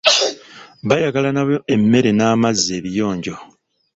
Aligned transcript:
Baayagala 0.87 1.29
nabo 1.33 1.55
emmere 1.73 2.11
n'amazzi 2.13 2.71
ebiyinjo. 2.79 3.35